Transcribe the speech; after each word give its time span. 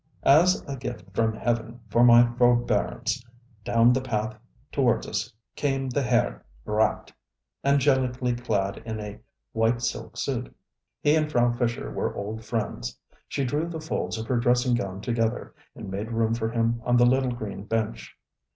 As 0.23 0.63
a 0.67 0.75
gift 0.75 1.13
from 1.13 1.35
heaven 1.35 1.79
for 1.87 2.03
my 2.03 2.27
forbearance, 2.35 3.23
down 3.63 3.93
the 3.93 4.01
path 4.01 4.35
towards 4.71 5.07
us 5.07 5.31
came 5.55 5.91
the 5.91 6.01
Herr 6.01 6.43
Rat, 6.65 7.11
angelically 7.63 8.33
clad 8.35 8.77
in 8.79 8.99
a 8.99 9.19
white 9.51 9.79
silk 9.83 10.17
suit. 10.17 10.51
He 11.01 11.13
and 11.13 11.31
Frau 11.31 11.53
Fischer 11.53 11.91
were 11.91 12.15
old 12.15 12.43
friends. 12.43 12.97
She 13.27 13.45
drew 13.45 13.67
the 13.69 13.79
folds 13.79 14.17
of 14.17 14.25
her 14.25 14.37
dressing 14.39 14.73
gown 14.73 15.01
together, 15.01 15.53
and 15.75 15.91
made 15.91 16.11
room 16.11 16.33
for 16.33 16.49
him 16.49 16.81
on 16.83 16.97
the 16.97 17.05
little 17.05 17.33
green 17.33 17.65
bench. 17.65 18.17